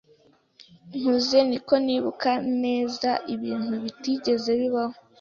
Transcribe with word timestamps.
Nkuze, 0.97 1.37
niko 1.49 1.73
nibuka 1.85 2.31
neza 2.63 3.09
ibintu 3.33 3.73
bitigeze 3.83 4.51
bibaho. 4.59 4.95